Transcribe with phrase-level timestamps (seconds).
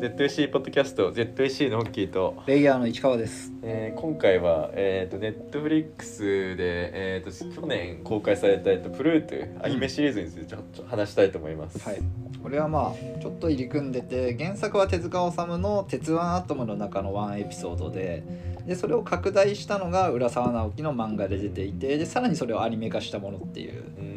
[0.00, 3.52] ZSC ポッドキャスト ZSC のホッキーと、レイヤーの市川です。
[3.62, 11.78] えー今回は、えー、とネットフリックスで、えー、と去年公開された、えー、とプルートアニメシリーズについてちょっと話したいと思います。
[11.86, 12.00] はい。
[12.42, 18.22] これはまあちょっと入り組んでて原作は手塚治虫の「鉄腕アトム」の中のワンエピソードで
[18.66, 24.09] でそれを拡大したのが浦沢直樹の漫画で出ていてでさらにそれをアニメ化したものっていううーん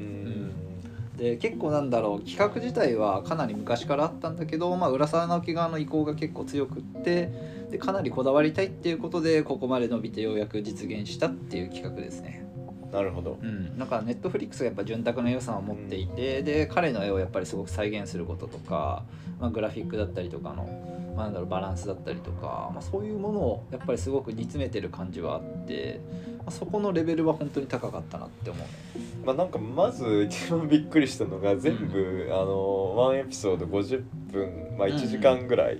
[1.18, 7.31] で結構なんだろう企画自体はかなり昔からあったんだけど、まあ、浦沢直樹側の意向が結構強くって
[7.70, 12.45] でかなりこだわりたいっていうことでここまで伸びてようやく実現したっていう企画ですね。
[12.93, 13.39] なるほど。
[13.41, 19.03] うん、なんかネットフリックスがやっぱ潤沢な予算を持っていて、で彼の絵をやっぱりすごく再現することとか、
[19.39, 25.99] まあ、グラフィックだったりとかの、まあ、なんだろうバランスだったりとか、まあ、そういうものをやっぱりすごく煮詰めてる感じはあって、
[26.37, 28.61] まあ、そこのレベルは本当に高かったなって思う。
[28.61, 29.03] ね。
[29.25, 35.79] まあなんかまず一番びっくりしたのが全部、あのワンエピソード50分、まあ、1時間ぐらいは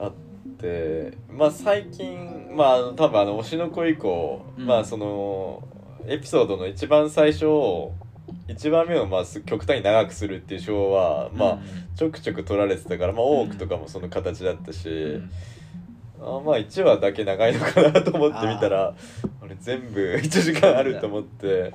[0.00, 0.12] あっ
[0.58, 4.66] て、まあ最近まあ多分あの「推しの子」以降、うん。
[4.66, 5.62] まあその
[6.08, 7.92] エピソードの一番最初を
[8.48, 11.58] 一番目をまあす極端に長くするっていう手法は、まあ
[11.96, 15.30] ちょくちょく取られてたから、まあ、多くとかもその形だったし、うん。
[16.20, 18.94] あまあ1話だけ長いのかなと思ってみたら
[19.42, 21.72] 俺全部 1時間あると思って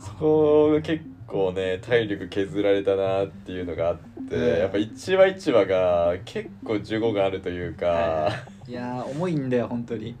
[0.00, 4.58] そこが結構ね体力削られたなっていうのがあって、うん。
[4.58, 8.30] やっぱ1話1話が結構15があるというか、
[8.66, 10.16] いやー重いんだよ本当に。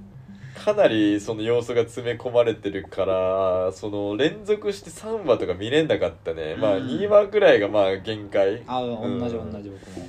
[0.64, 8.62] かなりその要素が詰め込まれてるからその連続して3話とか見れなかったね、まあうん2話ぐらいがまあ限界。
[8.66, 9.18] あうん。
[9.18, 10.06] 同じ同じ僕も。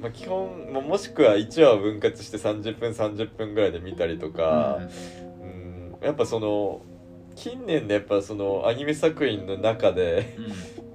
[0.00, 4.78] まあ、基本、まあ、もしくは1話を分割して30分30分ぐらいで見たりとか、
[5.40, 6.82] うん、やっぱその
[7.34, 10.36] 近年でやっぱそのアニメ作品の中で、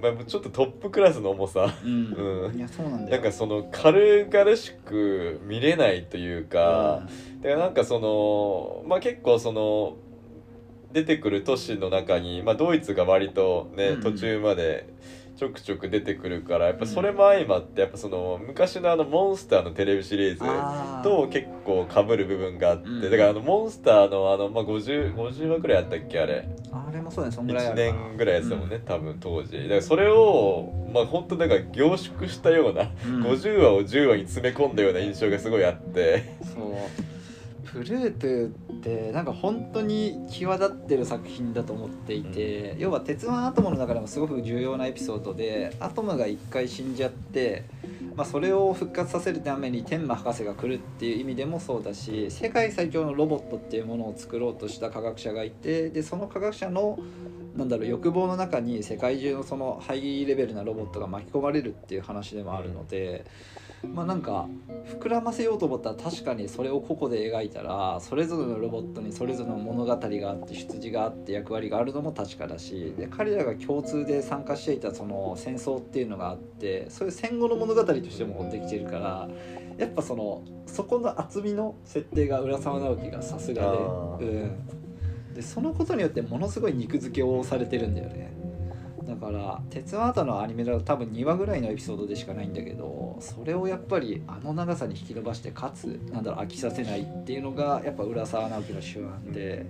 [0.00, 1.72] まあ、ちょっとトップクラスの重さ。
[1.84, 2.14] うん、う
[2.46, 2.52] うん。
[2.52, 3.16] ん、いやそうなんだよ。
[3.16, 7.02] なんかその軽々しく見れないというか、
[7.42, 9.96] だからなんかそのまあ結構その
[10.92, 14.00] 出てくる都市の中に、まあ、ドイツが割とね、うん。
[14.00, 14.88] 途中まで
[15.40, 20.40] ちょくちょく出てくるからやっぱそれも相まってやっぱその昔のあのモンスターのテレビシリーズ
[21.02, 23.00] と結構被る部分があって、うん。
[23.00, 26.46] だからあのモンスターのあの、まあ、50, 50話ぐらいあったっけあれ。
[26.70, 29.62] あれもそうだねそんぐらいあ1るかな年ぐらいやってたもんね、多分当時。
[29.62, 33.22] だからそれをまあ本当なんか凝縮したような、うん。
[33.22, 36.34] 50話を10話に詰め込んだような印象がすごいあって。
[36.54, 36.74] そう
[37.72, 47.64] プルートってなんか本当に際立ってる作品だと思っていて、要は「鉄腕アトム」の中でもすごく重要なエピソードでアトムが一回死んじゃって、
[48.16, 56.98] まあ、それを復活させるために天馬博士が来るっていう意味でもそうだし世界最強のロボットっていうものを作ろうとした科学者がいてでその科学者の
[57.56, 63.24] なんだろう欲望の中に世界中のそのハイレベルなロボットが巻き込まれるっていう話でもあるので。
[63.86, 64.46] まあなんか
[64.98, 79.28] 膨らませようと思ったら確かにそれを個々で描いたらそれぞれのロボットにそれぞれの物語があって出自があって役割があるのも確かだしで彼らが共通で参加していたその戦争っていうのがあってそういう戦後の物語としてもできてるから
[79.78, 83.72] やっぱそのそこの厚みの設定が浦沢直樹がさすがあ
[84.18, 88.30] で,、ーうん、でそのことによってものすごい肉付けをされてるんだよね。
[89.10, 99.00] だから「鉄腕アトム」のアニメだと多分2話ぐらいのエピソードでしかないんだけどそれをやっぱりあの長さに引き伸ばしてかつなんだろう飽きさせないっていうのがやっぱ浦沢直樹の手
[99.30, 99.66] 腕で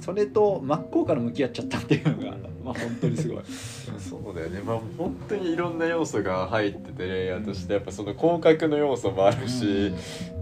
[0.00, 3.42] それと真っ向から向き合っちゃったっていうのがまあ本当にすごい。
[3.98, 4.60] そうだよね。
[4.64, 9.92] まあ本当にいろんな要素が入っててレイヤーとしてやっぱその広角の要素もあるし、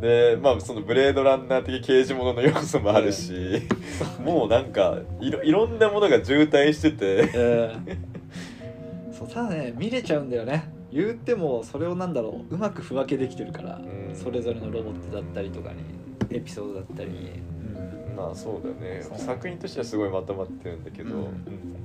[0.00, 3.32] でまあそのブレードランナー的刑事物の要素もあるし、
[4.24, 7.30] もうなんかいろいろんなものが渋滞してて
[9.36, 10.72] ただね見れちゃうんだよね。
[10.90, 14.16] 言ってもそれをなんだろううまくふ分けできてるから、うん。
[14.16, 15.82] それぞれのロボットだったりとかに
[16.30, 18.16] エピソードだったりに、うん。
[18.16, 19.02] まあそうだよね。
[19.02, 19.18] そう。
[19.18, 21.20] 作品としてはすごいまとまってるんだけど、うん。
[21.20, 21.76] うん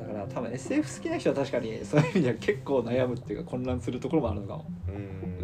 [0.00, 4.66] だから多分 SF 好きな人は確かにそういう意味では結構悩むっていうか混乱するところもあるのかも。
[4.88, 4.94] うん。
[4.94, 4.98] う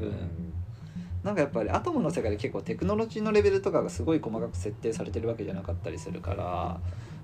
[0.08, 0.41] ん
[1.24, 6.80] なんかやっぱりアトムの世界で結構テクノロジーのレベルとかがすごい細かく設定されてるわけじゃなかったりするから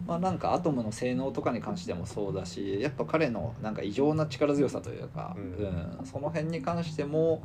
[0.07, 7.43] まあなんかアトムの性能とかに関してもそうだしやっぱ彼のなんか異常な力強さというか、ううんんその辺に関しても、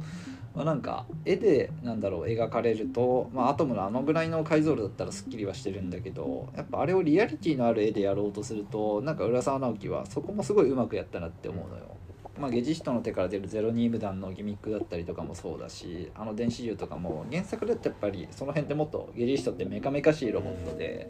[0.55, 11.97] まあ、なんか絵でなんだろう描かれると、まあ、アトムのあのぐらいの解像度だったらすっきりはしてるんだけどやっぱあれをリアリティのある絵でやろうとするとなんか浦沢直樹はそこもすごいうまくやったなって思うのよ。
[12.39, 21.09] まあ、ゲジストの手から出るゼロニーム弾のギミックだったりとかもそうだしあの電子銃とかも原作だとやっぱりその辺ってもっとゲジストってメカメカしいロボットで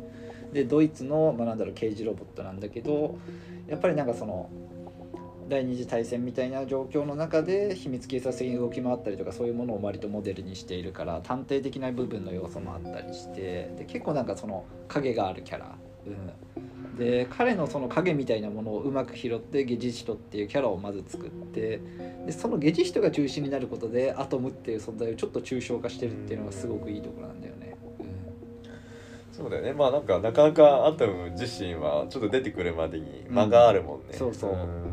[0.52, 3.18] でドイツの、まあ、なんだろう刑事ロボットなんだけど
[3.68, 4.50] やっぱりなんかその
[5.50, 16.62] 第二次大戦みたいな状況の中で秘密警察的に動き回ったりとかそういうものを割とモデルにしているから探偵的な部分の要素もあったりしてで結構なんかその影があるキャラ、うん、
[16.98, 21.82] で彼のその影みたいなものをうまく拾ってゲジヒトっていうキャラをまず作って
[22.26, 27.76] でそのゲジヒトが中心になることでアトムっていう存在をちょっと抽象化してるっていうのがすごくいいところなんだよね。
[29.32, 29.74] そうだよね。
[29.74, 34.20] まあなんかなかなかアトム自身はちょっと出てくるまでに間があるもんね、うん。
[34.20, 34.93] そうそうん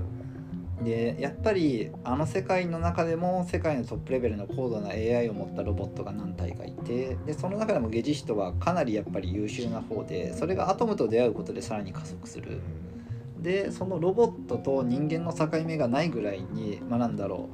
[0.82, 12.60] でやっぱりあの世界の中でも世界のトップレベルの高度な AI を持ったロボットが何体かいてでその中でもゲジヒトはかなりやっぱり優秀な方でそれがアトムと出会うことでさらに加速する。
[13.38, 17.48] でそのロボットと人間の境目がないぐらいにまあなんだろ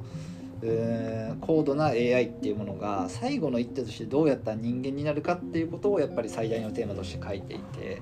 [0.61, 8.01] ううーん高度な AI っていうものが最後の一手としてどうやったら人間になるかっていうことをやっぱり最大のテーマとして書いていて。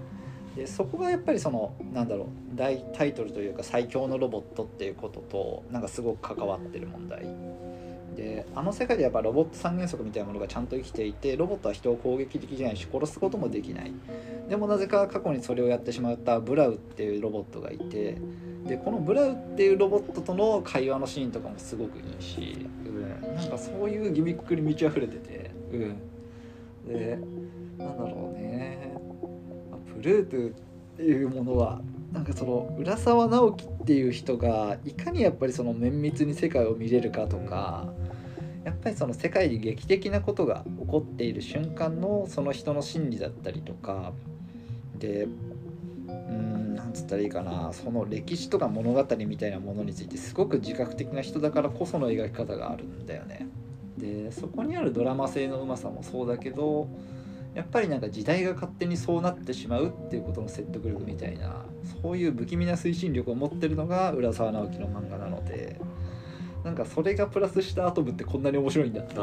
[0.56, 7.26] でそこがやっぱりそのなんだろう大タイトルというか最強のロボットっていうこととなんかすごく関わってる問題。
[8.16, 13.92] であの世界でやっぱロボット三原則みたいなものがちゃんと生きていてロボットは人を攻撃できないし殺すこともできない。
[14.48, 18.18] でもなぜか過去にそれをやってしまったブラウっていうロボットがいて
[18.66, 25.98] でこのブラウっていうロボットとの会話のシーンとかもすごくいいし、うん、なんかそういうギミックに満ち溢れてて、うん、
[26.88, 27.20] で
[27.78, 29.05] なんだろうね。
[29.96, 31.82] プルートっていうものは
[32.12, 37.94] なんかその浦沢直樹っていう人がいかにやっぱりその綿密に世界を見れるかとか
[38.64, 44.14] やっぱりその世界に劇的なことが起こっている瞬間のその人の心理だったりとか
[44.98, 45.28] で
[46.08, 53.48] うんなんつったらいいかなその歴史とか物語みたいなものについてすごく自覚的な人だからこその描き方があるんだよね。
[53.98, 56.88] でそこにあるドラマ性のうまさもそうだけど
[57.56, 61.66] やっぱりなんか時代が勝手にそうなってしまうっていうことの説得力みたいな
[62.02, 65.80] そういう不気味な推進力を持ってるのが浦沢直樹の漫画なので
[66.66, 69.20] なんかそれがプラスしたアトムってこんなに面白いんだっていう。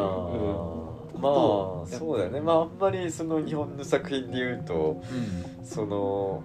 [1.19, 2.41] まあそうだよね。
[2.41, 5.03] まああんまりその日本の作品で言うと
[5.63, 6.43] その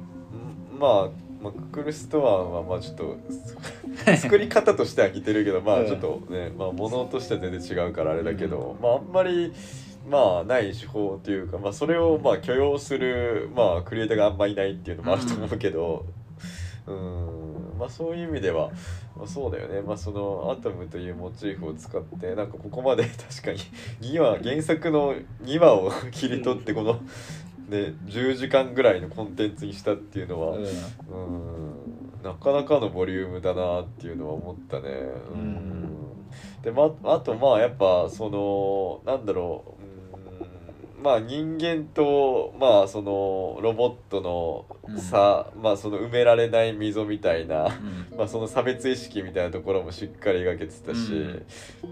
[0.75, 1.09] んまあ
[1.41, 3.17] まあ、ククルストアンはまあちょっと
[4.17, 9.53] 作り方としては似てるけどまあちょっとね、まあ、ものとしては全然違うからあれだけど、まああんまり
[10.09, 16.05] まあない手法というか、まあ、それをまあ許容する、まあ、クリエイターがあんまいないっていうのもあると思うけど
[16.87, 18.71] うんまあそういう意味では、
[19.15, 19.81] まあ、そうだよね。
[19.81, 23.59] まあそのアトムというモチーフを使ってなんかここまで確かに
[24.13, 25.13] 2話原作の
[25.43, 26.93] 2話を切り取ってこの、
[27.67, 30.63] ね、10時間ぐらいのコンテンツにしたっていうのは、うん。
[30.63, 31.87] うん
[32.23, 34.89] なかなかのボリュームだなっていうのは思ったね。
[35.33, 35.39] うん。
[35.39, 36.07] うん。
[36.61, 39.76] でまあとまあやっぱそのなんだろううん
[41.01, 44.65] まあ人間とまあそのロボットの
[44.99, 47.69] 差、まあその埋められない溝みたいな、う
[48.15, 48.17] ん。
[48.17, 51.11] まあその差別意識みたいなところもしっかり描けてたし、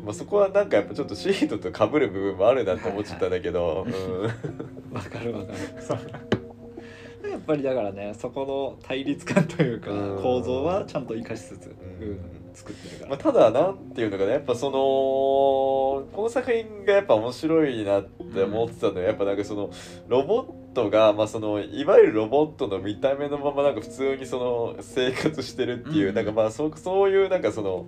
[0.03, 4.93] まあそこはなんかやっぱちょっとシートと被る部分もあるなって思っちゃったんだけど、うん。
[4.93, 10.21] わかるわかるやっぱりだからねそこの対立感というかうん。
[10.21, 19.69] 構造はちゃんと生かしつつ、うんうん作ってるから、まあ、ただなんていうのかなやっぱそのこの作品がやっぱ面白いなって思ってたのは、やっぱなんかその
[20.07, 26.15] ロボットが、まあ、そのいわゆるロボットの見た目のままなんか普通にその生活してるっていう、うん。
[26.15, 27.87] なんかまあそそういうなんかその。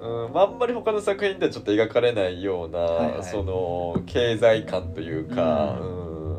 [0.00, 3.22] うんまあ、あんまり他の作品ではちょっと描かれないような、はいはい。
[3.22, 5.84] その経済感というか、う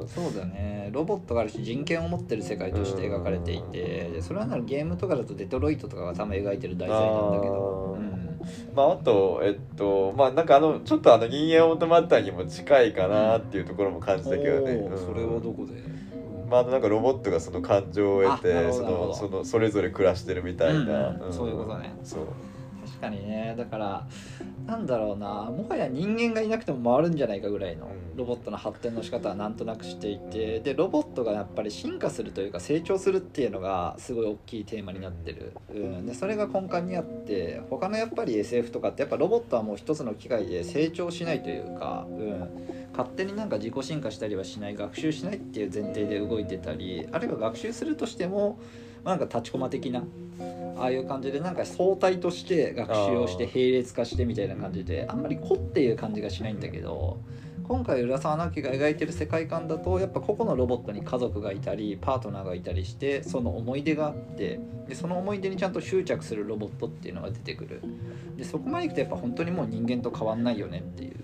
[0.01, 0.07] うん。
[0.07, 7.97] そうだねロボットがあるし人権を持ってる世界として描かれていてでそれはならゲームとかだとデトロイトとかが多分描いてる題材なんだけど、
[8.75, 14.97] まああとえっとまあなんかあのちょっとあの人間オートマタにも近いかなっていうところも感じたけどね、うん。
[14.97, 15.73] それはどこで、
[16.49, 21.93] まあなんかロボットがその感情を得てそのそのそれぞれ暮らしてるみたいな、そういうことね。
[22.03, 22.25] そう。
[22.25, 22.50] 確
[23.01, 23.55] かにね。
[23.57, 24.07] だから
[24.65, 25.45] なんだろうな。
[25.45, 28.17] もはや人間がいなくても回るんじゃないかぐらいのうん。
[28.17, 30.59] ロボットの発展の仕方はなんとなくしていて。
[30.59, 48.59] でロボットがやっぱり進化するというか成長するっていうのがすごい大きいテーマになってる、うん、でそれが根幹にあって他のやっぱり SF とかってやっぱロボットはもう一つの機械で成長しないというか、うん、勝手になんか自己進化したりはしない学習しないっていう前提で動いてたりあるいは学習するとしても
[49.03, 50.03] まあなんか立ちコマ的な
[50.77, 57.19] ああいう感じでなんか相対として学習をして並列化してみたいな感じであんまり個っていう感じがしないんだけど
[57.71, 67.81] 今回浦沢直樹が描いてる世界観だとやっぱ個々のロボットに家族がいたりパートナーがいたりしてその思い出があってでその思い出にちゃんと執着するロボットっていうのが出てくる。
[68.35, 71.20] でそこまでいくとやっぱ本当にもう人間と変わんないよねっていう、うん、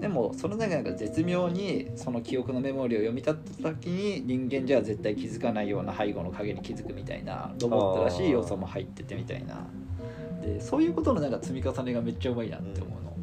[0.00, 9.66] でもその中が絶妙にその記憶のメモリを読み取った時に人間じゃ絶対気づかないような背後の影に気づくみたいなロボットらしい要素も入っててみたいな。
[10.40, 13.14] でそういうことのなんか積み重ねがめっちゃうまいなって思うの。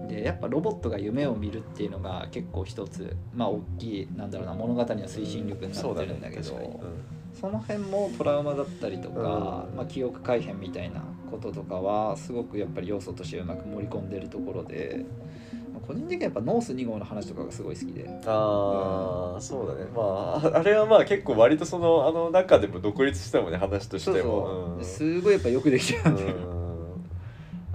[0.00, 6.80] うん、でやっぱロボットが夢を見るっていうのが結構一つまあ大きいなんだろうな物語の推進力になってるんだけど、
[7.38, 9.76] その辺もトラウマだったりとか、うん。
[9.76, 15.04] まあ、記憶改変みたいなこととかはすごくやっぱり要素としてうまく盛り込んでるところで、
[15.72, 18.08] まあ個人的にはやっぱノース2号の話とかがすごい好きで。
[18.26, 19.86] ああ、そうだね。
[19.94, 24.76] まあ あれはまあ結構割とそのあの中でも独立したもんね話としても。
[24.76, 24.84] うん。
[24.84, 27.04] すごいやっぱよくできてるんだよ、うん。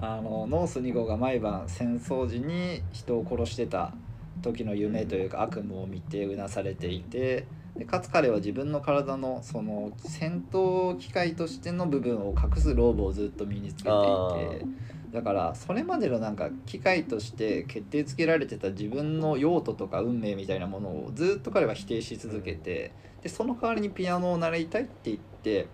[0.00, 3.92] あのノース2号が毎晩戦争時に人を殺してた
[4.40, 7.46] 時の夢というか悪夢を見てうなされていて
[7.78, 14.64] でかつ彼は自分の体のその戦闘機械としての部分を隠すローブをずっと身につけていあて
[15.12, 22.92] だからそれまでのなんか機械として決定づけられてた自分の用途とか運命みたいなものをずっと彼は否定し続けて
[23.22, 25.68] でその代わりにピアノを習いたいって言って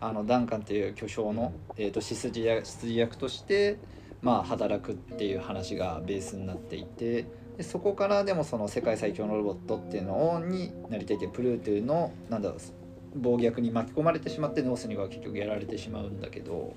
[0.00, 3.78] あのダンカンっていう巨匠の、えー、と執事役として、
[4.20, 7.26] まあ、働くっていう話がベースになっていて
[7.62, 16.74] でそこからでもその世界最強のロボットっていうのになりたいってプルートゥーのなんだろう暴虐に巻き込まれてしまってノースには結局やられてしまうんだけど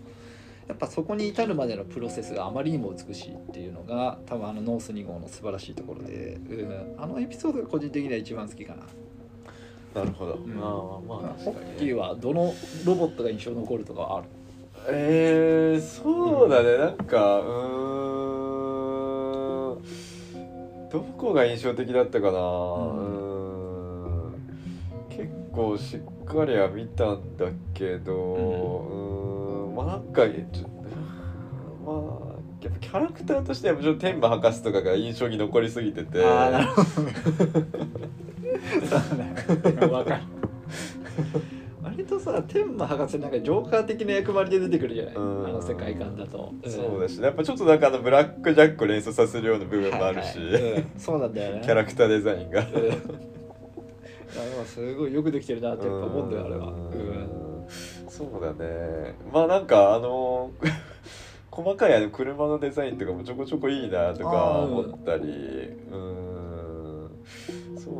[0.67, 8.83] やっぱそこに至るまでのプロセスがあまりにも美しいっていうのが多分あのノース2号の素晴らしいところで、うん、あのエピソードが個人的には一番好きかな。
[10.01, 10.47] なるほど、ん。
[10.49, 14.27] まあまあホッキーはどのロボットが印象に残るとかはある？
[14.89, 18.44] えー、そうだね、なんかうーん
[20.95, 22.41] どこが印象的だったかな、うー
[24.29, 24.33] ん。
[25.09, 29.75] 結構しっかりは見たんだけどうーん。
[29.75, 30.69] まあなんかちょ
[31.85, 36.23] まあやっぱキャラクターとしてはもちろん天馬博士とかが印象に残りすぎてて。
[36.23, 36.85] ああなるほど
[38.87, 39.35] そうね。
[39.91, 40.21] わかる
[42.05, 45.15] 割とさ天馬博士なんかジョーカー的な役割で出てくるじゃない。
[45.15, 45.43] あうん。
[45.53, 46.53] の世界観だと。
[46.63, 50.61] そうだしやっぱちょっとなんかあのブラック・ジャックを連想させるような部分もあるし、はいはい。
[50.73, 50.99] うん。
[50.99, 51.61] そうなんだよね。
[51.63, 52.61] キャラクターデザインが。
[52.61, 52.75] うん。
[52.75, 52.87] い
[54.57, 56.73] やすごいよくできてるなってやっぱ思うんだよあれは、うん。
[56.73, 56.95] う
[57.63, 57.65] ん。
[58.07, 59.15] そうだね。
[59.31, 60.51] まあなんかあの
[61.49, 65.23] 細かいあの車のデザインとかもちょこちょこいいなとか思ったり。
[65.91, 66.14] うん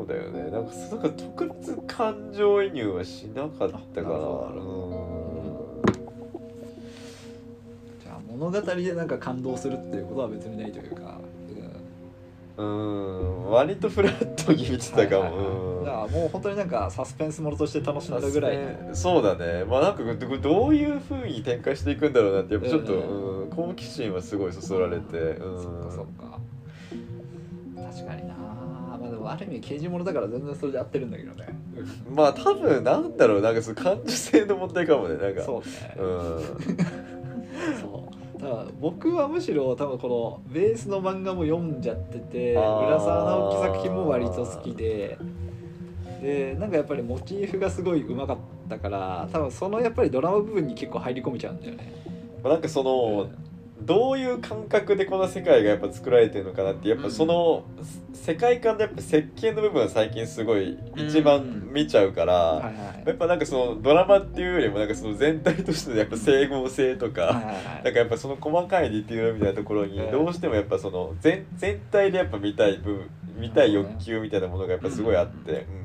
[0.08, 0.52] そうだよね。
[0.52, 3.72] なんかなんか特別感情移入はしなかったかな。
[3.72, 5.34] あなるほどな
[5.92, 6.06] る
[8.04, 11.20] じゃあ物語でなんか感動するっていうことは別にないというか、
[12.58, 13.50] うん。
[13.50, 16.12] 割とフラットに見てたかはいはいはい。
[16.12, 18.96] もう本当になんかサスペンスものとして楽しめるぐらいの。
[18.96, 19.66] そうだね。
[19.66, 26.40] まあなんかどどういうふうに展開していくんだろうなってやっぱちょっと、好奇心はすごいそそられて、うん、そっかそっか。
[27.92, 28.55] 確かにな
[29.25, 31.48] まある意味刑事物だから全然それで合ってるんだけどね。
[32.15, 35.41] まあ多分なんだろうなんかその感受性の問題かもねなんか。
[35.41, 36.39] そうね、うん。
[37.82, 38.41] そう。
[38.41, 45.17] だから僕はむしろ多分このベースの漫画も読んじゃってて浦沢直樹作品も割と好きで。
[46.22, 48.38] でなんかやっぱりモチーフがすごい上手かっ
[48.70, 51.94] たから多分そのやっぱりドラマ部分に結構入り込めちゃうんだよね。
[52.44, 53.27] まあなんかその
[53.82, 57.65] どういう感覚でこの世界がやっぱ作られてるのかなってやっぱその、
[58.13, 62.74] 世界観のやっぱ設計の部分は最近すごい一番見ちゃうから、
[63.05, 67.53] やっぱなんかそのドラマっていうよりもなんかその全体としてのやっぱ整合性とか、
[67.84, 70.12] なんかやっぱその細かいディティールみたいなところにうん。
[70.12, 75.85] どうしてもやっぱその全全体でやっぱ見たい部分見たい欲求みたいなものがやっぱすごいあって、うん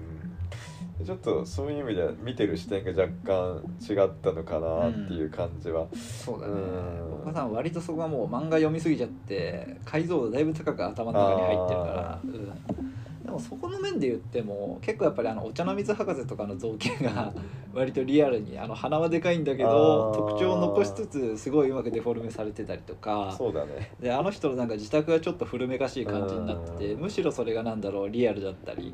[1.04, 6.52] ちょっとそういう意味では見てる視点が若干違ったのかなっていう感じは、そうだね。
[6.52, 7.10] うん。
[7.10, 17.32] 僕は多分割とそこはもう漫画読みすぎちゃって解像度だいぶ高く頭の中に入ってるから、うん、でもそこの面で言っても結構やっぱりあのお茶の水博士とかの造形が
[17.72, 23.34] 割とリアルにあの鼻はでかいんだけど特徴を残しつつすごいうまくデフォルメされてたりとか。
[23.36, 23.92] そうだね。
[24.00, 27.00] であの人のなんか自宅がちょっと古めかしい感じになっててうん。
[27.02, 28.92] むしろそれがなんだろうリアルだったり、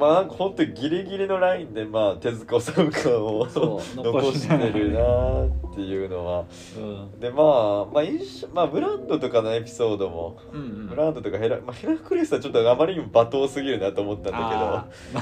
[0.00, 6.44] まあなんか本当にギリギリのラインでまあ手塚治虫感を残してるなっていうのは。
[6.78, 10.86] うんでまあまあ一緒まあブランドとかのエピソードもうんうん。
[10.88, 15.20] ブランドとかヘラ,、まあ、ヘラクレスはちょっとあまりにも罵倒すぎるなと思ったんだけど。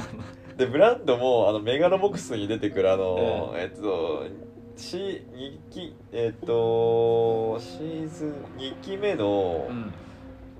[0.57, 4.25] でブランドもあのメガロボックスに出てくるあの、うんえっと
[4.75, 9.93] し2期えっとシーズン2期目の、うん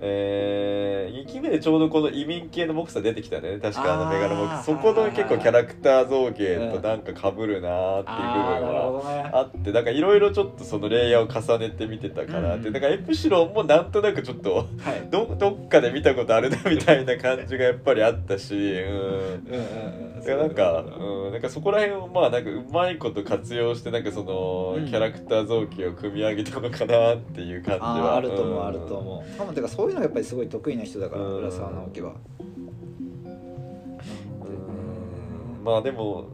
[0.02, 3.60] えー、2期目でちょうどこの移民系のボクサー出てきたね。
[3.62, 4.64] 確かあのメガロボクサー。
[4.64, 12.74] そこの結構キャラクター造形となんか被るなーっていう部分はあってなんかいろいろちょっとそのレイヤーを重ねて見てたかなって、うん。
[12.74, 15.10] だからエプシロンもなんとなくちょっとはい。
[15.10, 19.50] どどっかで見たことあるなみたいな感じがやっぱりあったし、うん、
[20.26, 24.86] なんか、うん、なんかそこら辺をまあなんかうまいこと活用してなんかその、うん。
[24.88, 29.38] キャラクター造形を組み上げたのかなっていう感じあはーあると思う、んあると思う。
[29.38, 31.38] 多分てかそういうのがやっぱりすごい得意な人だから、うん。
[31.38, 32.14] 浦沢直樹は。
[35.58, 35.64] うん。
[35.64, 36.28] まあでも、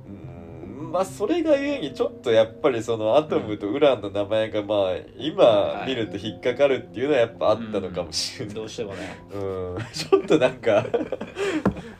[0.78, 9.18] うん、まあそれがゆえにちょっとやっぱりそのアトムとウランの名前がまあ今見ると引っかかるっていうのはやっぱあったのかもしれない、どうしてもね。
[9.34, 11.95] うん、 ちょっとなんかうん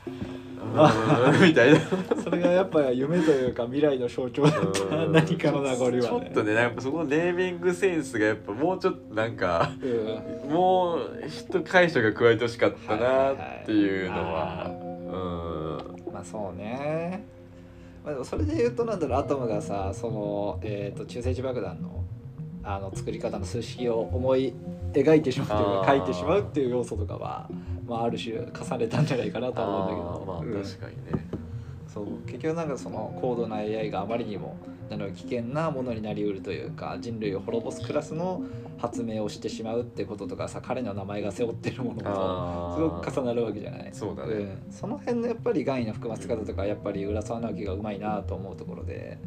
[1.46, 1.80] みたいな。
[2.22, 5.12] それがやっぱ夢というか未来の象徴だったうん。
[5.12, 6.02] 何かの名残はね。
[6.02, 10.50] ちょっとねやっぱそこのネーミングセンスがやっぱもうちょっとなんかうん。
[10.52, 14.86] もう一解釈が加えてほしかったなっていうのは。
[16.12, 17.24] まあそうね、
[18.02, 22.04] まあ、でもそれで言うとなんだろうアトムがさその、えー、と中性子爆弾の
[22.66, 24.52] あの作り方の数式を思い
[24.92, 27.48] 描いてしまうというか書いてしまうっていう要素とかは、
[27.86, 30.62] まあ、ある種重ねたんじゃないかなとは思うんだけどまあうん。
[30.64, 31.26] 確かにね、
[31.86, 34.56] そう結局なんかその高度な AI があまりにも
[34.90, 38.42] あの危険なものになりうるというか人類を滅ぼすクラスの
[38.78, 43.90] 発明をしてしまうってこととかさ彼の名前が背負ってるものとすごく重なるわけじゃない。
[43.92, 44.34] そうだね。
[44.34, 49.18] ん、その辺のやっぱり害の含ませ方とかやっぱり浦沢直樹がうまいなと思うところで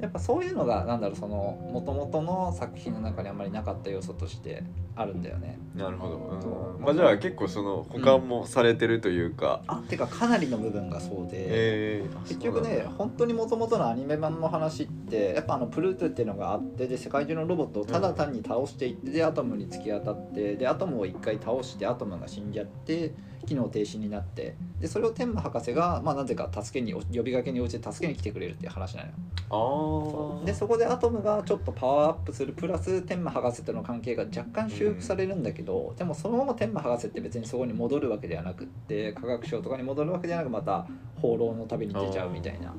[0.00, 4.62] やっぱそういうのがなんだろうその元々の作品の中にあんまりなかった要素として
[4.94, 5.58] あるんだよね。
[5.74, 12.28] なるほど、まあじゃあ結構その保管もされてるというか、あてかかなりの部分がそうで、えー。
[12.28, 23.14] 結局ね本当にもともとのアニメ版の話ってやっぱあのプルートっていうのがあってで世界中のロボットをただ単に倒していってでアトムに突き当たってでアトムを一回倒してアトムが死んじゃって
[23.48, 29.14] 機能停止になってでそれを天馬博士がまあなぜか助けに呼びかけに応じて助けに来てくれるっていう話なのよ。
[29.50, 40.86] ああでそこでアトムがちょっとパワーアップするプラス天馬博士との関係が若干修復されるんだけど、でもそのまま天馬博士って別にそこに戻るわけではなくって科学省とかに戻るわけではなくまた
[41.16, 42.74] 放浪の旅に出ちゃうみたいな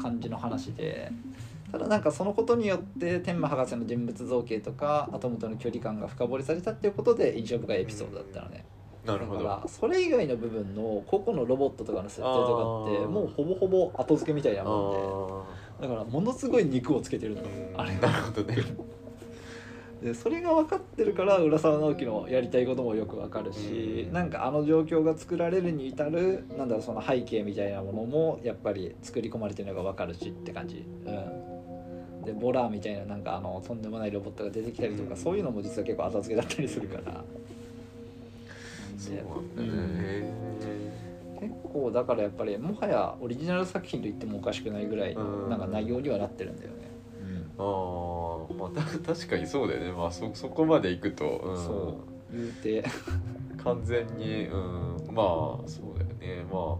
[0.00, 1.10] 感じの話で。
[1.70, 8.64] ただなんかそのことによって天馬博士の人物造形とかアトムとの距離感が深掘りされたっていうことで印象深いエピソードだったのね。
[9.08, 9.42] なるほど。
[9.42, 15.46] だからそれ以外の部分の個々のロボットとかの設定とかってもうほぼほぼ後付けみたいなあも
[15.78, 15.88] んでー。
[15.88, 17.42] だからものすごい肉をつけてるの
[17.76, 18.56] あれなるほどね。
[20.02, 24.12] でそれが分かってるから浦沢直樹のやりたいこともよく分かるし、うん。
[24.12, 30.84] なんかあの状況が作られるに至るなんだろうその背景みたいなものもやっぱり作り込まれてるのが分かるしって感じ。
[31.06, 31.10] う
[32.20, 35.16] ん、でボラーみたいななんかあのとんでもないロボットが出てきたりとか、うん。
[35.16, 37.24] そういうのも実は結構後付けだったりするから。
[38.98, 39.98] そうなんだね、うん。
[40.00, 40.48] へ
[41.40, 46.88] 結構だからやっぱりもはやオリジナル作品と言ってもおかしくないぐらいなんか内容にはなってるんだよね。
[47.56, 49.92] ーああまあた確かにそうだよね。
[49.92, 52.00] まあそそこまでいくと、うん、そ
[52.32, 52.36] う。
[52.36, 52.84] 言うて。
[53.62, 56.44] 完全に、うん、まあそうだよね。
[56.50, 56.78] ま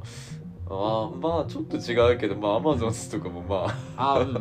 [0.68, 4.16] ああーまあちょっと違うけどまあアマゾンズとかもまあ。
[4.16, 4.32] あうん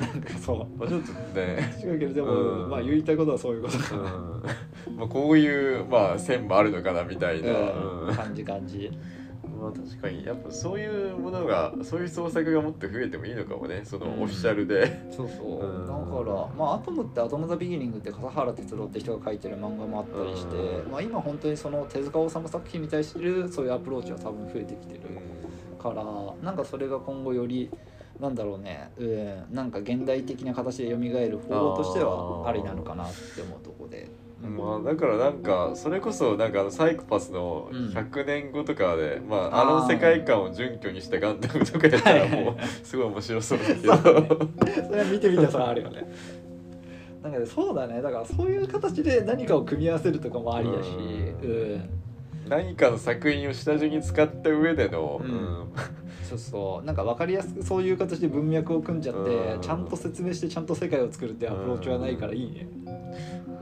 [0.00, 0.78] なんかそう。
[0.78, 1.74] まあちょっとね。
[1.82, 2.70] 違うけどでも、うん。
[2.70, 3.96] まあ言いたいことはそういうことうか。
[3.96, 4.02] な。
[4.02, 4.42] ん。
[4.96, 8.06] まあこういうまあ線もあるのかなみたいな、うん。
[8.08, 8.90] うん、感じ感じ。
[9.60, 10.24] まあ確かに。
[10.24, 13.82] やっぱそういうものがそういう創作がもっと増えてもいいのかもね。
[13.84, 14.22] そのうん。
[14.22, 15.60] オフィシャルで、そうそう。
[15.60, 15.86] うん。
[15.86, 15.98] だか
[16.30, 20.90] ら、まあ、アトムってアトム・ザ・ビギニングって笠原哲郎って人が書いてる漫画もあったりして、うん。
[20.90, 25.00] まあ今本当にその手塚治虫作品に対するそういうアプローチは多分増えてきてる
[25.78, 26.04] から、
[26.42, 27.70] なんかそれが今後より、
[28.20, 34.08] なんだろうね、うん、なんか現代的な形で蘇る方法としてはありなのかなって思うとこで。
[34.42, 37.88] まあだからなんかそれこそなんかあのサイコパスのうん。
[37.88, 44.14] 100年後とかで、まああの世界観を準拠にしたガンダムとかやったらもうすごい面白そうだけど、そう
[44.64, 44.74] ね。
[44.86, 46.06] それは見てみたさあるよね。
[47.22, 48.02] なんかねそうだね。
[48.02, 51.90] だからそういう形で何かを組み合わせるとかもありだし、ううん、
[52.48, 55.30] 何かの作品を下地に使った上での、うん。
[55.30, 55.72] うん。
[56.22, 56.86] そうそう。
[56.86, 59.60] なんか分かりやすくそういう形で文脈を組んじゃって、うん。
[59.60, 62.68] ちゃんと説明してちゃんと世界を作るってアプローチはないからいいね。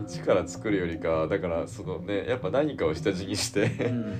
[0.06, 4.14] 一から作るよりかだからそのねやっぱ何かを下地にして、うん。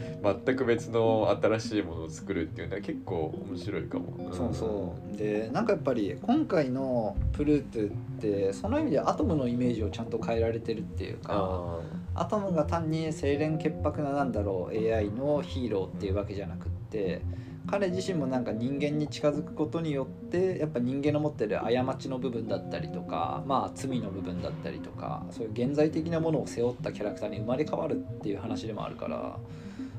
[0.45, 4.33] 全く別の新しいものを作るっていうのは結構面白いかも、ん。
[4.33, 5.17] そうそう。
[5.17, 11.83] でなんかやっぱり今回のプルートってその意味でアトムのイメージをちゃんと変えられてるっていうか
[12.15, 17.23] あアトムが単に清廉潔白ななんだろう AI のヒーローっていうわけじゃなくって
[17.67, 29.39] 彼自身もなんか人間に近づくことによってやっぱ人間の持ってる過ちの部分だったりとかまあ罪の部分だったりとかそういう現在的なものを背負ったキャラクターに生まれ変わるっていう話でもあるから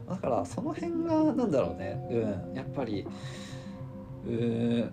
[0.08, 3.08] だからその辺がなんだろうねうんやっぱり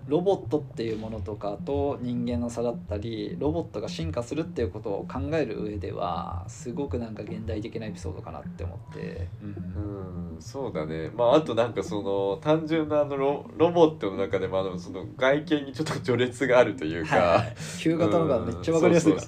[0.07, 9.49] ロボットっていうものとかと人間の差だったりロボットが進化するっていうことを考える上ではすごくなんか現代的なエピソードかなって思って、うん。
[9.49, 11.09] うんそうだね。
[11.15, 19.25] まああとなんかその単純なあのロロボットの中でもあのその外見にちょっと序列があるというか、はいはい、旧型のがめっちゃわかりやすいから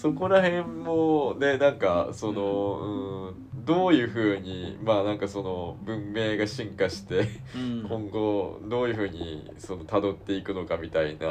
[0.00, 7.86] そこら辺もねなんかその、うん、どういうふうにまあなんかその文明が進化してうん。
[7.86, 11.26] 今後どういうふうにその辿っていくのかみたいな、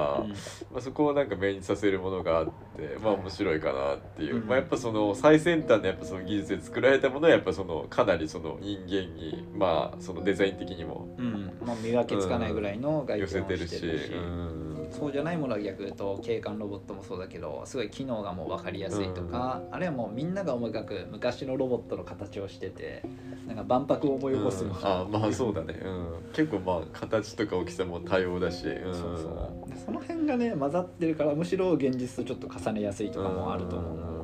[0.71, 4.47] まあ、そこをなんか目にさせるものがあってまあ面白いかなっていう、うん。
[4.47, 11.57] まあ、やっぱその最先端のやっぱその技術で作られたものはやっぱそのかなりその人間にまあそのデザイン的にもうん。
[11.65, 23.03] まあ、見分けつかないぐらいの外見を寄せてるし、してるし、うんそうじゃないものは逆と警官ロボットもそうだけどすごい機能がもう分かりやすいとか、あるいはもうみんなが思い描く昔のロボットの形をしてて
[23.47, 29.69] なんか万博を思い起こすみたいな、あまあそうだね、うん、結構まあ形とか大きさも多様だし、うん、そうそう。
[29.69, 34.18] でその辺がね混ざってるからむしろ現実とちょっと重ねやすいとかもあると思うなうん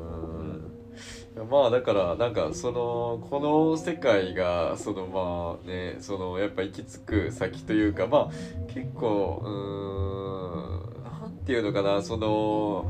[1.44, 12.90] まあだからなんかそのこの世界がそのまあねそのやっぱ行き着く先というかまあ結構うーんなんていうのかなその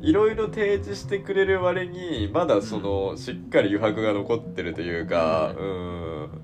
[0.00, 6.40] いろいろ提示してくれる割にまだそのしっかり余白が残ってるというかうん。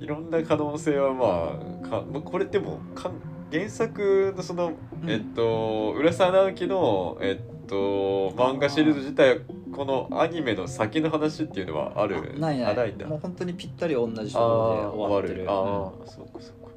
[0.00, 3.10] いろんな可能性はまあかまあこれでもか
[3.52, 4.72] 原作のその
[5.02, 5.10] うん。
[5.10, 12.72] えっと浦沢直樹のえっと漫画シリーズ自体はこのアニメの先の話っていうのはあるあないない。
[12.72, 13.06] あないんだ。
[13.06, 15.46] もう本当にぴったり同じとあこで終わってる。
[15.48, 16.70] あーそうかそうか。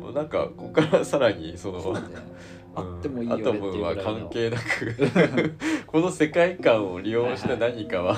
[0.00, 2.00] もうなんかここからさらにそのね
[2.74, 4.20] あってもいいよねっていうアトムはぐらいの。
[4.20, 5.54] 関係なく
[5.86, 8.16] この世界観を利用した何かは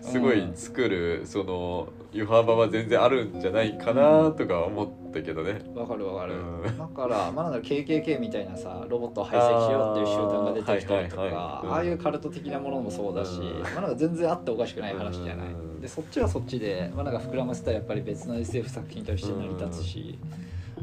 [0.00, 5.62] すごい作るその余幅は全然あるんじゃないかなとか思ったけどね。
[5.74, 6.78] わかるわかる、うん。
[6.78, 13.62] だからまあなんだ KKK みたいなさロボットを排斥しようっていう集団が出てきたりとかあああいうカルト的なものもそうだし、うん。
[13.62, 15.80] まあなんか全然あっておかしくない話じゃない、うん。
[15.80, 20.18] でそっちはそっちで、まあ、なんか膨らませたらやっぱり別の SF 作品として成り立つし、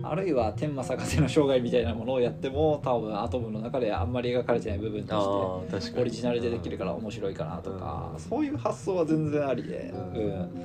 [0.01, 8.19] あるいは天魔逆手の生涯みたいなものをやっても多分アトムの中であんまり描かれてない部分としてオリジナルでできるから面白いかなとか、うん。
[8.19, 10.31] そういう発想は全然ありで、ううん。
[10.41, 10.63] ん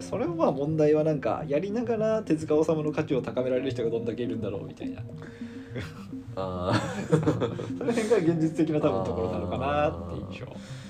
[0.00, 5.02] それはまあ問題はなんかやりながら手塚治虫の価値を高められる人がどんだけいるんだろうみたいな。
[6.36, 6.72] あ
[7.08, 10.85] その辺が現実的な多分ところなのかなって印象ー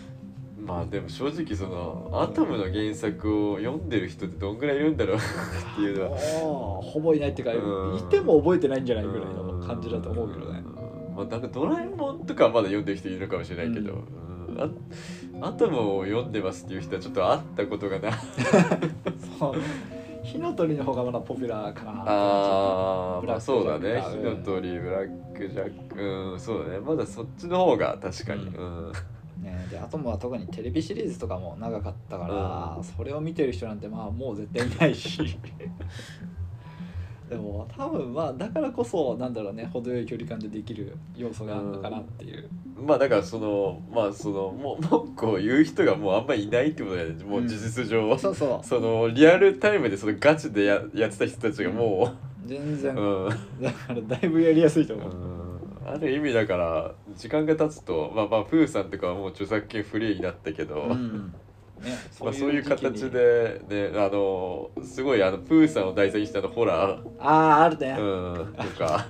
[0.66, 5.20] まあでも正直そのアトムの原作を読んでる人ってどんぐらいいるんだろうっ
[5.76, 6.18] ていうのは。
[6.82, 7.96] ほぼいないっていうか、うん。
[7.96, 14.60] いても覚えてないんじゃないぐらいの感じだと思うけどね、うんまあ、なんかドラえもんとかはまだ読んでる人いるかもしれないけど、うん。
[15.40, 18.08] あアトムを読んでますっていう人はちょっと会ったことがな。
[18.08, 18.12] い
[19.38, 19.54] そう。
[20.24, 24.02] 火の鳥の方がまだポピュラーかなあーまあそうだね。
[24.02, 26.02] 火の鳥ブラックジャック。
[26.02, 26.80] うんそうだね。
[26.80, 28.46] まだそっちの方が確かに。
[28.46, 28.92] ううん
[29.46, 32.84] ね、であとは特にテレビシリーズとかも長かったから、うん。
[32.84, 35.20] それを見てる人なんてまあもう絶対いないし。
[37.28, 47.24] でも多分まあだからこそなんだろうね程よい距離感でできる要素があるのかなっていう、まあだからそのまあそのもう文句を言う人がもうあんまりいないってことだよね。
[47.24, 48.64] もう事実上、そうそう。
[48.64, 52.14] そのリアルタイムでそのガチでややってた人たちがも
[52.46, 53.28] 全然、う、うん。
[53.60, 55.10] だからだいぶやりやすいと思う、
[55.86, 61.40] ある意味だから時間が経つとまあまあプーさんとかはもう著作権フリーになったけど、うん
[61.86, 69.06] ね、まあ、そういう形でねあのすごいあのプーさんを題材にしたあのホラーあああるね、うん、とか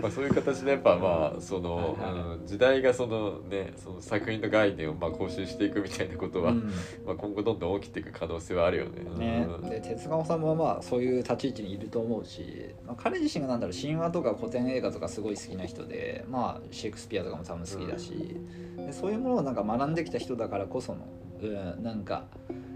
[0.00, 6.72] まあそういう形でやっぱまあその、はいはいうん、時代がそのねその作品の概念をまあ更新していくみたいなことは、うん。
[7.04, 9.04] まあ、今後どんどん起きていく可能性はあるよね。
[9.18, 18.36] ねうん、で手塚治虫はまあそういう立ち位置にいると思うし、まあ、彼自身がなんだろう神話とか古典映画とかすごい好きな人で、まあ、シェイクスピアとかも多分好きだし、
[18.76, 21.00] でそういうものをなんか学んできた人だからこその、
[21.42, 22.24] うん、なんか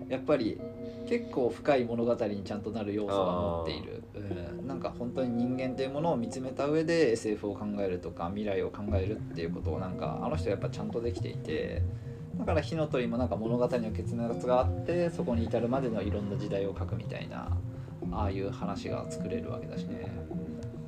[0.08, 0.60] やっぱり
[1.08, 4.02] 結構深い物語にちゃんとなる要素は持っている、
[4.58, 11.82] うん、なんか本当に人間というものを見つめた上で SF を考えるとか未来を考えるっていうことをなんかあの人はやっぱちゃんとできていて。
[12.38, 17.54] だから火の鳥もなんか物語の結末があってそこに至るまでのいろんな時代を書くみたいな
[18.12, 20.10] ああいう話が作れるわけだしね。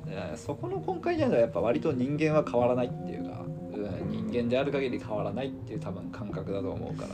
[0.05, 7.09] でそこの根幹にあるのはやっぱ割と人間は変わらないっていうか、うん、人間である限り変わらないっていう多分感覚だと思うから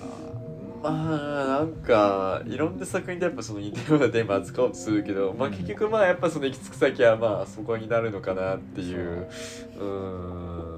[0.82, 9.28] まあなんかいろんな作品でやっぱその似たようなテーマ扱おうとするけど、まあ結局まあやっぱその行き着く先はまあそこになるのかなっていう。
[9.78, 10.70] うーん。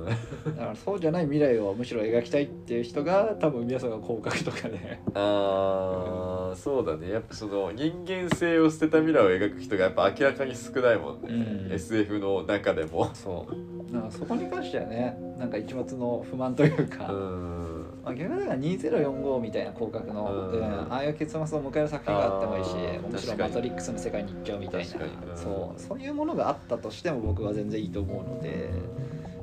[0.45, 7.11] だからそうじゃない未来をむしろ描きたいっていう人が多分皆さんが広角とかであーそうだね。
[7.11, 11.71] やっぱその人間性を捨てた未来を描く人がやっぱ明らかに少ないもんね、うん。
[11.71, 13.11] SF の中でも。
[13.13, 13.93] そう。
[13.93, 17.70] だからそこに関してはねなんか一末の不満といううか、ん
[18.03, 20.59] まあ、逆にだから2045みたいな広角の、うん。
[20.59, 23.49] うんああいう結末を迎える作品があってもいいしあーむしろ確かに。
[23.49, 24.89] マトリックスの世界に行っちゃうみたいな。
[25.35, 25.79] そう。
[25.79, 28.69] そういうものがあったとしても僕は全然いいと思うので。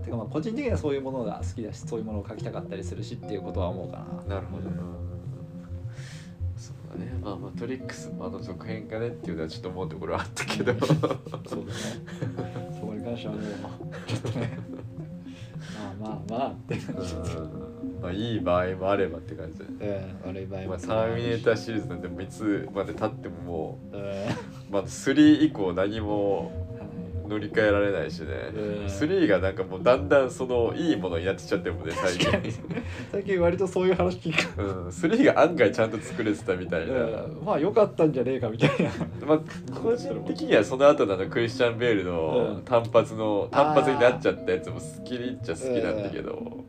[0.05, 4.37] てかまあ個人的にはそういうものが好きだしそういうものを書きたかったりするしっていうことは思うかな。
[4.37, 4.65] なるほど、
[6.57, 7.13] そうだね。
[7.23, 10.75] まあマトリックスもあの続編かねっていうのはちょっと思うところはあったけど。
[10.87, 11.19] そうだね。
[12.81, 13.43] そこに関してはもう
[14.07, 14.59] ちょっとね
[15.79, 17.25] まあまあまあって感じで。
[17.27, 17.99] すうん。
[18.03, 20.17] まあいい場合もあればって感じだよね。
[20.25, 24.01] うん悪い場合もまあ、ターミネーターシリーズなんてもういつまで経ってももうん。
[24.01, 24.05] う、
[24.71, 26.68] まあ、3以降何も
[27.29, 28.87] 乗り換えられないしね、うん。
[28.87, 32.31] 3がなんかもうだんだんそのいいものになってきちゃってるもんね最近、
[33.13, 34.63] 最近割とそういう話聞く。
[34.63, 36.97] うん、3が案外ちゃんと作れてたみたいな、う
[37.29, 37.43] ん。
[37.45, 38.91] まあ良かったんじゃねえかみたいな。
[39.27, 39.41] まあ
[39.75, 42.07] 個人的にはその後のあのクリスチャン・ベールうん。
[42.07, 46.65] の単発の単発になっちゃったやつも好きっちゃ好きなんだけど、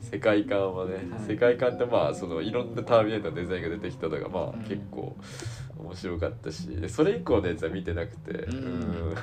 [0.00, 1.04] 世界観はね、はい。
[1.26, 4.60] 世界観ってまあそのいろんなターミネーターのデザインが出てきたのがまあうん。
[4.64, 5.16] 結構
[5.78, 6.68] 面白かったし。
[6.68, 8.32] でそれ以降のやつは見てなくて。
[8.32, 8.54] うん。
[8.54, 8.58] う
[9.10, 9.14] ん。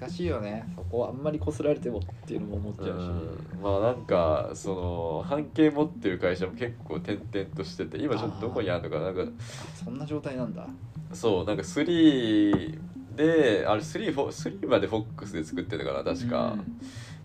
[0.00, 0.72] 難しいよね。
[0.74, 3.62] そこはあんまりこすられてもっていうのも思っちゃうし、うん。
[3.62, 9.12] まあなんかその半径持ってる会社も結構転々としてて今ちょっとどこにあるのかな。
[9.12, 9.32] なんか
[9.74, 10.66] そんな状態なんだ。
[11.12, 12.78] そうなんか3
[13.14, 16.56] であれ 3, フォ3までフォックスで作ってるのかな確か、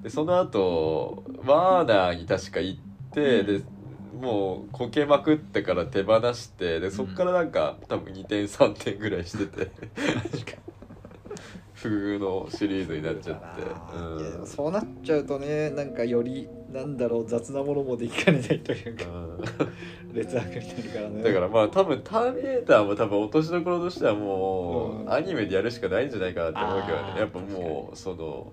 [0.01, 3.45] でその後ワーナーに確か行って、うん。
[3.45, 3.76] で
[4.13, 9.71] もうこけまくってから手放してでそっからなんか、多分2点3点ぐらいしてて。
[11.77, 13.61] 不遇のシリーズになっちゃって、
[13.95, 14.47] うん。
[14.47, 20.13] そうなっちゃうとねなんかよりなんだろう雑なものもできかねないというかうん。
[20.13, 21.23] 劣悪になるからね。
[21.23, 25.13] だからまあ多分「ターミネーター」も多分落としどころとしてはもう、うん。
[25.13, 28.51] アニメでやるしかないんじゃないかなって思うけどあーねやっぱもうその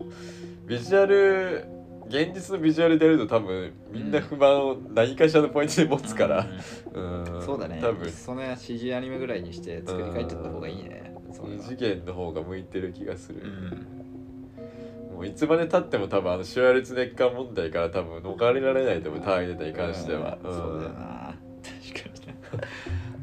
[0.66, 1.66] ビジュアル
[2.06, 6.46] 現実のビジュアルでやると多分みんな不満を何かしらのポイントで持つから、
[6.92, 7.42] うん。
[7.44, 7.78] そうだね。
[7.80, 8.10] 多分。
[8.10, 11.14] その CG アニメぐらいにして作り変えちゃった方がいいね。
[11.30, 15.14] 二は次元の方が向いてる気がする、うん。
[15.16, 20.52] もういつまでたっても多分あのシュアルツネッカー問題から多分逃れられないと思うターミネーターに関しては、うん。
[20.52, 21.34] そうだよな。
[21.62, 22.36] 確かにね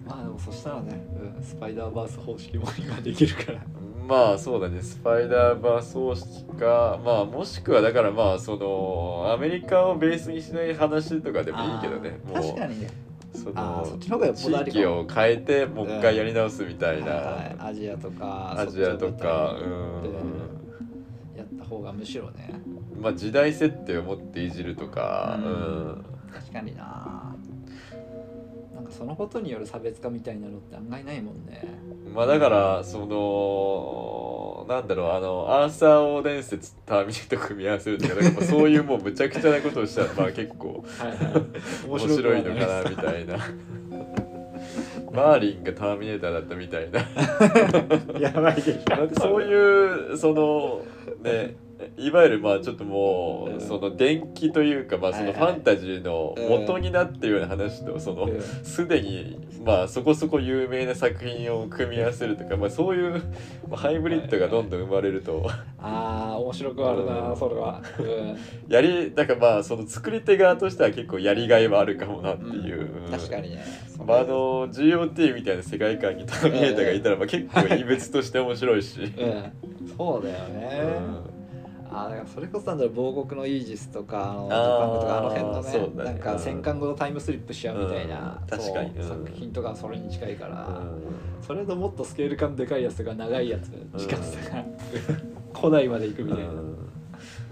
[0.06, 3.62] まあでもそしたらね、うん、スパイダーバース方式も今できるから
[4.08, 12.36] まあそうだねスパイダーバース方式かまあもしくはだからまあそのアメリカをベースにしない話とかでもいいけどねもう。
[12.36, 12.90] 確かにね。
[13.34, 20.62] そのっちの方がよっぽどありかも地域を変えてもう一回やり直すみたいな、はいはいアジアとかアジアとかうん。
[21.38, 22.50] やった方がむしろね。
[23.00, 25.52] まあ時代設定を持っていじるとか、ううん
[25.92, 26.06] ん。
[26.34, 27.36] 確かにな
[28.82, 31.64] なんかそのことによる差別化みたいなのって案外ないもんね。
[32.16, 41.88] まあだからそのなんだろうあのアーサー王伝説ターミネート組み合わせるとかなんかそういうもうむちゃくちゃなことをしたらまあ結構はいはい。
[41.88, 42.42] 面白い。
[42.42, 43.38] のかなみたいな。
[45.14, 47.00] マーリンがターミネーターだったみたいな。
[48.20, 49.20] やばいでしょ。
[49.20, 50.82] そういうその
[51.22, 51.56] ね
[51.98, 58.42] いわゆるまあちょっともうその電気というかまあそのファンタジーの元になってるような話とそのうん。
[58.42, 63.24] すでにまあそこそこ有名な作品を組み合わせるとかまあそういう
[63.70, 65.48] まあハイブリッドがどんどん生まれると。
[65.80, 67.38] ああ面白くあるな、うん。
[67.38, 68.38] それは、うん。
[68.68, 73.06] やりだからまあその作り手側としては結構やりがいはあるかもなっていう。
[73.06, 73.12] うん。
[73.12, 73.64] 確かにね。
[74.06, 79.52] まあ、あの GOT みたいな世界観にターミネーターがいたらまあ結構異別として面白いし、うん。
[79.98, 81.41] そうだよね、うん
[81.94, 86.12] あだからそれこそなんだろう亡国のイージスとかあのジパングとかあの辺のねそうだね。
[86.12, 88.48] なんか戦艦ごとタイムスリップしちゃうみたいな、うん。
[88.48, 88.94] 確かに。
[89.02, 89.26] そううん。
[89.26, 91.46] 作品とかそれに近いから、うん。
[91.46, 94.64] それともっとスケール感でかいやつが長いやつ時間差が
[95.54, 96.78] 古代まで行くみたいな、うん。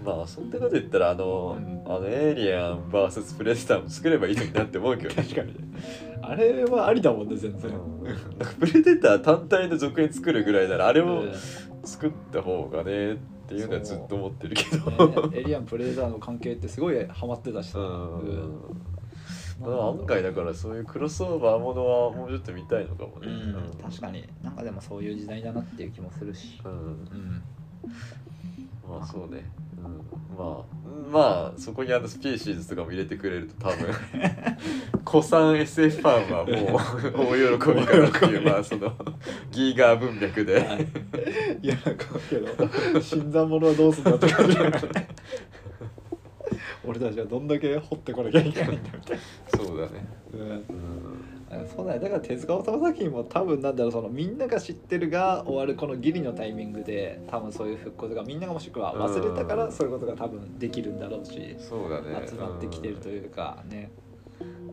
[0.04, 1.82] まあそんなこと言ったらあの、うん。
[1.86, 5.54] あのエイリアン VS プレデターも作ればいいのになって思うけど確かに。
[6.22, 8.04] あれはありだもんね全然、うん。
[8.04, 11.32] なんかプレデター単体の続編作るぐらいならあれをうん。
[11.82, 13.16] 作った方がねっ
[13.50, 17.70] ていうのはずっと思ってるけど、ねエリアンプレデターの関係ってすごいハマってたし。
[17.70, 18.60] さ、うん。
[19.62, 24.26] 案外だからそういうクロスオーバーものはもうちょっと見たいのかもね、うん、確かに。
[24.42, 26.72] なんかでもそういう時代だなっていう気もするし、うん。
[26.72, 27.42] うん、
[28.88, 29.44] まあそうね
[29.84, 33.92] うん、まあまあそこにあのスピーシーズとかも入れてくれると多分
[35.04, 38.94] 古参 SF ファンはもう大喜びかなっていう まあその
[39.50, 42.48] ギーガー文脈で、は いいやなんかけど
[43.00, 45.08] 新参者はどうすんだって感じだよね。
[46.82, 49.18] 俺たちはどんだけ掘ってこなきゃいけないんだみたい
[49.54, 50.06] そうだね。
[50.32, 50.36] う
[50.72, 51.29] ん
[51.74, 62.28] そうだねだから手塚治虫作品も多分なんだろうそのみんなが知ってるが終わるこのギリのタイミングで多分そういう復興とかみんながもしくは忘れたからうんそういうことが多分できるんだろうしそうだね。
[62.28, 63.90] 集まってきてるというかね。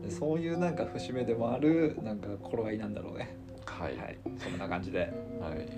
[0.02, 3.36] でそういうなんか節目でもあるなんか頃合いなんだろうね。
[3.64, 4.18] はい、はい。
[4.38, 5.12] そんな感じで。
[5.40, 5.68] はい、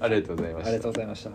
[0.00, 0.68] ありがとうございました。
[0.68, 1.30] ありがとうございました